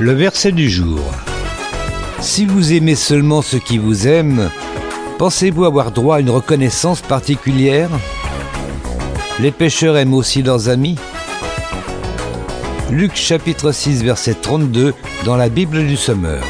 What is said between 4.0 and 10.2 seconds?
aiment, pensez-vous avoir droit à une reconnaissance particulière? Les pêcheurs aiment